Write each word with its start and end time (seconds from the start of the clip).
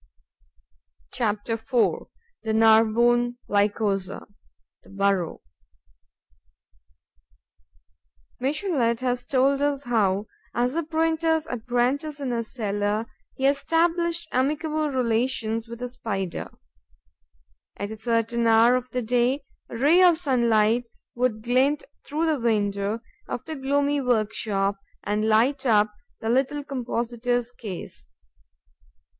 CHAPTER 1.13 1.53
IV: 1.53 2.07
THE 2.41 2.53
NARBONNE 2.55 3.37
LYCOSA: 3.47 4.25
THE 4.81 4.89
BURROW 4.89 5.43
Michelet 8.39 9.01
has 9.01 9.27
told 9.27 9.61
us 9.61 9.83
how, 9.83 10.25
as 10.55 10.73
a 10.73 10.81
printer's 10.81 11.45
apprentice 11.45 12.19
in 12.19 12.33
a 12.33 12.43
cellar, 12.43 13.05
he 13.35 13.45
established 13.45 14.27
amicable 14.31 14.89
relations 14.89 15.67
with 15.67 15.83
a 15.83 15.89
Spider. 15.89 16.49
At 17.77 17.91
a 17.91 17.95
certain 17.97 18.47
hour 18.47 18.75
of 18.75 18.89
the 18.89 19.03
day, 19.03 19.43
a 19.69 19.77
ray 19.77 20.01
of 20.01 20.17
sunlight 20.17 20.85
would 21.13 21.43
glint 21.43 21.83
through 22.03 22.25
the 22.25 22.39
window 22.39 23.01
of 23.27 23.45
the 23.45 23.55
gloomy 23.55 24.01
workshop 24.01 24.79
and 25.03 25.29
light 25.29 25.63
up 25.63 25.93
the 26.21 26.29
little 26.29 26.63
compositor's 26.63 27.51
case. 27.51 28.09